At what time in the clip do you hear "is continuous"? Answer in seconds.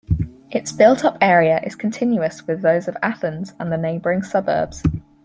1.63-2.47